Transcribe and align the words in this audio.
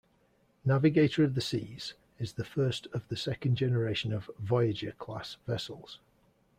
"Navigator 0.65 1.23
of 1.23 1.35
the 1.35 1.41
Seas" 1.41 1.93
is 2.17 2.33
the 2.33 2.43
first 2.43 2.87
of 2.87 3.07
the 3.09 3.15
second 3.15 3.55
generation 3.57 4.11
of 4.11 4.31
"Voyager"-class 4.39 5.35
vessels. 5.45 5.99